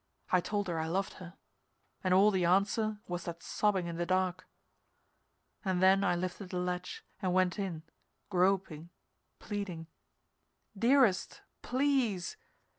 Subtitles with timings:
[0.31, 1.35] I told her I loved her.
[2.03, 4.47] And all the answer was that sobbing in the dark.
[5.63, 7.83] And then I lifted the latch and went in,
[8.27, 8.89] groping,
[9.37, 9.85] pleading.
[10.75, 12.35] "Dearest please!